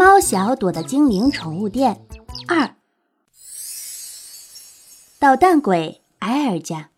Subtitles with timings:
[0.00, 2.06] 猫小朵的精灵宠物店
[2.48, 2.74] 二，
[5.18, 6.88] 捣蛋鬼埃尔加。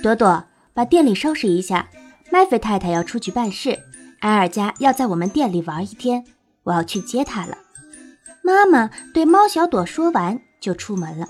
[0.00, 1.88] 朵朵，把店里收拾一下。
[2.30, 3.80] 麦菲太太要出去办事，
[4.20, 6.24] 埃尔加要在我们店里玩一天，
[6.62, 7.58] 我要去接他了。
[8.44, 11.26] 妈妈对猫小朵说完，就出门了。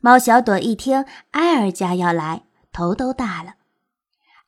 [0.00, 3.56] 猫小朵一听埃尔加要来，头都大了。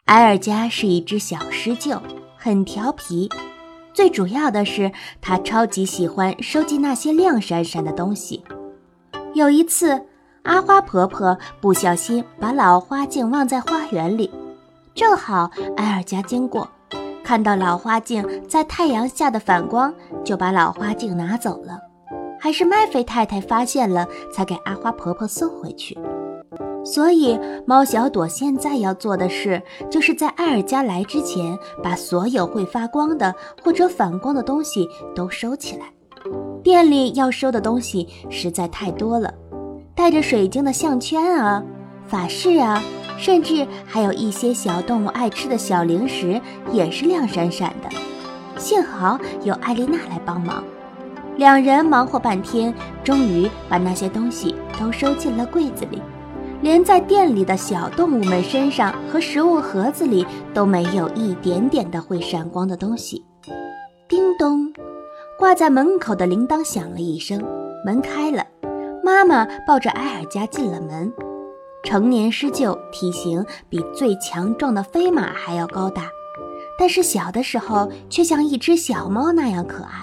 [0.06, 2.00] 埃尔加是一只小狮鹫，
[2.38, 3.28] 很调皮。
[3.98, 8.44] 最主要的是，他超级喜欢收集那些亮闪闪的东西。
[9.34, 10.00] 有一次，
[10.44, 14.30] 阿花婆婆不小心把老花镜忘在花园里，
[14.94, 16.70] 正好埃尔加经过，
[17.24, 19.92] 看到老花镜在太阳下的反光，
[20.24, 21.76] 就把老花镜拿走了。
[22.38, 25.98] 还是麦菲太太发现了，才给阿花婆婆送回去。
[26.84, 35.86] 所以，猫小朵现在要做的事，就是在艾尔加来之前，把所有会发光的或者反光的东西都收起来。
[36.62, 39.32] 店里要收的东西实在太多了，
[39.94, 41.62] 带着水晶的项圈啊、
[42.06, 42.82] 法式啊，
[43.18, 46.40] 甚至还有一些小动物爱吃的小零食，
[46.72, 47.88] 也是亮闪闪的。
[48.58, 50.64] 幸好有艾丽娜来帮忙，
[51.36, 56.00] 两人忙活半天，终于把那些东西都收进了柜子里。
[56.60, 63.24] 连在店里的小动物们身上和食物盒子里都没有一点点的会闪光的东西。
[64.08, 64.72] 叮咚，
[65.38, 67.40] 挂在门口的铃铛响了一声，
[67.84, 68.44] 门开了。
[69.04, 71.12] 妈妈抱着埃尔加进了门。
[71.84, 76.10] 成年狮鹫体型比最强壮的飞马还要高大，
[76.76, 80.02] 但是小的时候却像一只小猫那样可爱。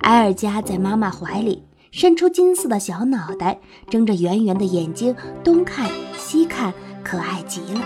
[0.00, 1.62] 埃尔加在妈妈怀里。
[1.90, 6.72] 伸出金色的小脑袋，睁着圆圆的眼睛，东看西看，
[7.04, 7.80] 可爱极了。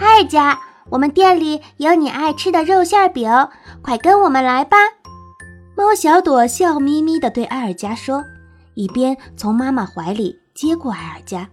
[0.00, 0.58] 二家，
[0.90, 3.30] 我们店里有你爱吃的肉馅饼，
[3.82, 4.76] 快跟我们来吧！
[5.76, 8.22] 猫小朵笑眯眯地对艾尔加说，
[8.74, 11.48] 一边从妈妈怀里接过艾尔加。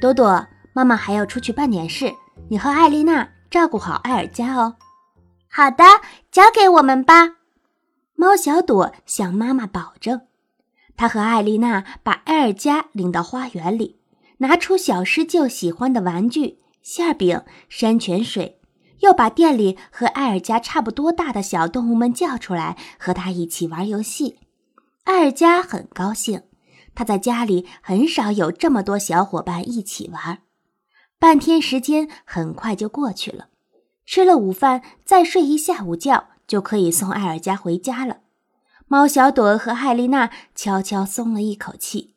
[0.00, 2.10] 朵朵，妈妈还要出去办点事，
[2.48, 4.76] 你和艾丽娜照顾好艾尔加哦。
[5.50, 5.84] 好的，
[6.30, 7.35] 交给我们吧。
[8.16, 10.22] 猫小朵向妈妈保证，
[10.96, 14.00] 她和艾丽娜把埃尔加领到花园里，
[14.38, 18.58] 拿出小狮鹫喜欢的玩具馅饼、山泉水，
[19.00, 24.38] 又把店里和埃尔加差不多大的小动物们叫出来，和他一起玩游戏。
[25.04, 26.42] 埃尔加很高兴，
[26.94, 30.38] 他在家里很少有这么多小伙伴一起玩。
[31.18, 33.48] 半天时间很快就过去了，
[34.06, 36.28] 吃了午饭，再睡一下午觉。
[36.46, 38.18] 就可以送艾尔加回家了。
[38.86, 42.14] 猫小朵和艾丽娜悄悄松了一口气。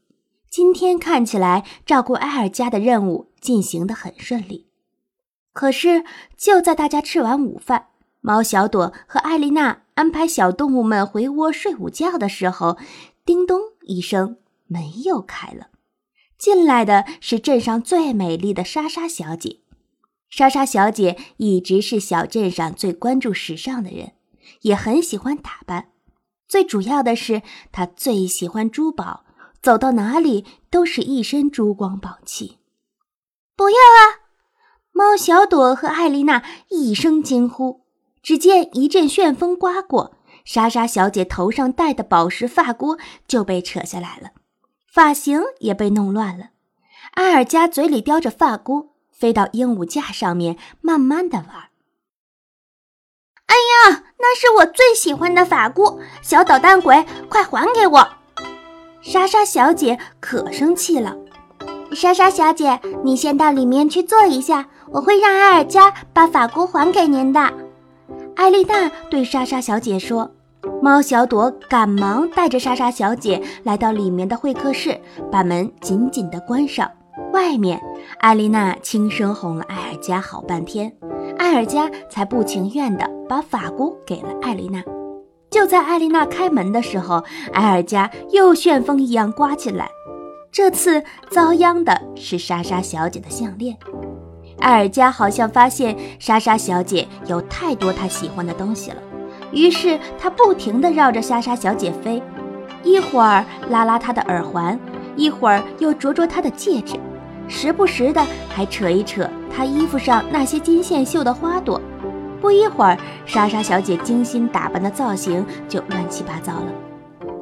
[0.50, 4.68] 今天看起来照顾艾尔加的任务进行得很顺利。
[5.54, 6.04] 可是
[6.38, 7.88] 就在大家吃完午饭，
[8.22, 12.78] 猫小朵和艾丽娜安排小动物们回窝睡午觉的时候，
[13.26, 15.68] 叮咚一声，门又开了。
[16.38, 19.60] 进来的是镇上最美丽的莎莎小姐。
[20.30, 24.14] 莎莎小姐一直是小镇上最关注时尚的人。
[24.62, 25.90] 也很喜欢打扮，
[26.47, 29.24] 最主要的是他最喜欢珠宝，
[29.62, 32.59] 走到哪里都是一身珠光宝气。
[33.56, 34.30] 不要啊！
[34.92, 37.86] 猫小朵和艾丽娜一声惊呼。
[38.22, 44.31] 只见一阵旋风刮过，莎莎小姐头上戴的宝石发箍就被扯下来了，
[44.92, 46.50] 发型也被弄乱了。
[47.14, 51.69] 阿尔加嘴里叼着发箍，飞到鹦鹉架上面，慢慢的玩。
[53.46, 58.07] 哎呀，那是我最喜欢的发箍，小捣蛋鬼，快还给我！
[59.02, 61.16] 莎莎小姐可生气了。
[61.94, 67.52] 莎莎小姐，你先到里面去坐一下，我会让艾尔加把发箍还给您的。
[68.35, 70.30] 艾丽娜对莎莎小姐说。
[70.81, 75.00] 猫小朵赶忙带着莎莎小姐来到里面的会客室，
[75.31, 76.90] 把门紧紧地关上。
[77.31, 77.81] 外面，
[78.19, 80.91] 艾丽娜轻声哄了艾尔加好半天。
[81.38, 84.84] 艾尔加才不情愿的把发箍给了艾丽娜。
[85.52, 87.24] 就在艾丽娜开门的时候，
[87.54, 89.88] 埃尔加又旋风一样刮进来。
[90.52, 93.78] 这次遭殃的是莎莎小姐的项链。
[94.60, 98.98] 埃尔加好像发现莎莎小姐有太多她喜欢的东西了，
[99.52, 102.22] 于是他不停地绕着莎莎小姐飞，
[102.84, 104.78] 一会儿拉拉她的耳环，
[105.16, 106.96] 一会儿又啄啄她的戒指。
[107.48, 111.82] 时不时的还扯一扯她衣服上那些金线绣的花朵，
[112.41, 116.68] 不一会儿，莎莎小姐精心打扮的造型就乱七八糟了。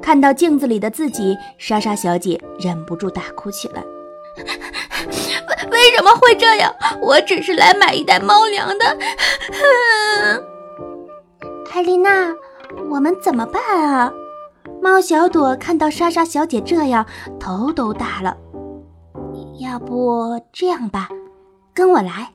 [0.02, 3.84] 看到镜子里的自己，莎莎小姐忍不住大哭起来
[5.72, 6.74] ：“为为什么会这样？
[7.02, 8.98] 我只是来买一袋猫粮的。”
[11.72, 12.34] 艾丽娜，
[12.90, 14.12] 我们怎么办啊？
[14.82, 17.06] 猫小朵看到莎莎小姐这样，
[17.40, 18.36] 头都大了。
[19.60, 21.08] 要不这样吧，
[21.74, 22.32] 跟我来。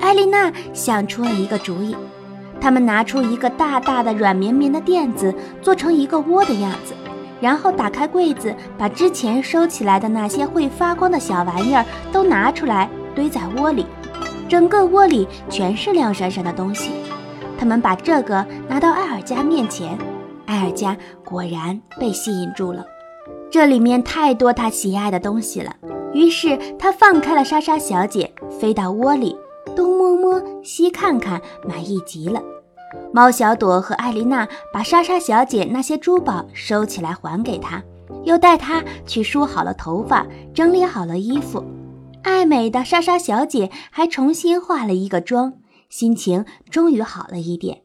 [0.00, 1.96] 艾丽娜想出了一个主意。
[2.60, 6.94] 他们拿出一个大大的软绵绵的垫子，做成一个窝的样子，
[7.40, 13.84] 然后打开柜子，把之前收起来的那些会发光的小玩意儿都拿出来，堆在窝里。
[14.48, 16.92] 整个窝里全是亮闪闪的东西。
[17.58, 19.98] 他们把这个拿到艾尔加面前，
[20.46, 22.84] 艾尔加果然被吸引住了。
[23.50, 25.74] 这里面太多他喜爱的东西了，
[26.14, 29.36] 于是他放开了莎莎小姐，飞到窝里。
[29.76, 32.42] 东摸摸，西看看，满意极了。
[33.12, 37.82] 猫小朵和艾丽娜把莎莎小姐那些珠宝收起来还给她，
[38.24, 41.62] 又带她去梳好了头发，整理好了衣服。
[42.22, 45.52] 爱美的莎莎小姐还重新化了一个妆，
[45.88, 47.82] 心情终于好了一点。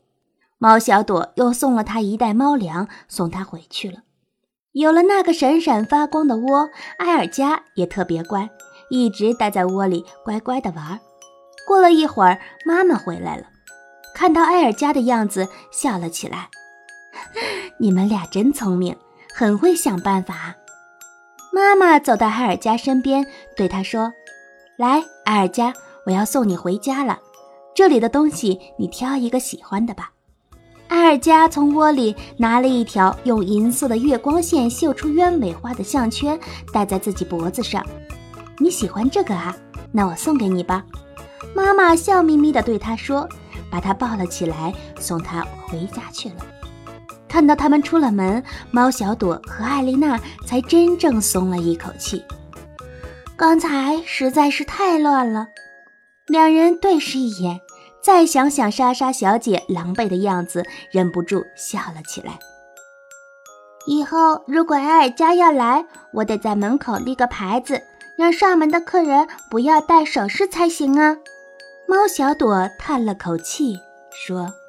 [0.57, 3.97] 猫小朵又送了她一袋猫粮，送她回去了。
[4.73, 8.49] 有了那个闪闪发光的窝，埃尔加也特别乖，
[8.89, 10.99] 一直待在窝里乖乖的玩。
[11.67, 13.43] 过了一会儿，妈妈回来了，
[14.13, 16.49] 看到艾尔加的样子，笑了起来。
[17.77, 18.95] 你们俩真聪明，
[19.33, 20.55] 很会想办法。
[21.53, 23.25] 妈妈走到艾尔加身边，
[23.55, 24.11] 对他说
[24.77, 25.73] ：“来，艾尔加，
[26.05, 27.19] 我要送你回家了。
[27.75, 30.11] 这里的东西，你挑一个喜欢的吧。”
[30.87, 36.37] 艾尔加从窝里拿了一条用银色的月光线绣出鸢尾花的项圈，
[36.73, 37.85] 戴在自己脖子上。
[38.59, 39.55] 你喜欢这个啊？
[39.91, 40.83] 那我送给你吧。
[41.55, 43.27] 妈妈笑眯眯地对他说
[43.71, 46.35] ：“把他抱了起来，送他回家去了。”
[47.27, 52.23] 看到他们出了门，猫小朵和艾丽娜才真正松了一口气。
[53.37, 55.47] 刚才实在是太乱了，
[56.27, 57.59] 两人对视一眼，
[58.03, 62.37] 再想想莎莎小姐狼狈的样子，忍不住笑了起来。
[63.87, 67.81] 以后如果艾尔加要来，我得在门口立个牌子，
[68.17, 71.17] 让上门的客人不要戴首饰才行啊。
[71.91, 73.77] 猫小朵叹了口气，
[74.11, 74.60] 说。